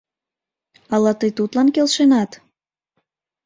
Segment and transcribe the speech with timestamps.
[0.93, 2.31] Ала тый тудлан келшенат?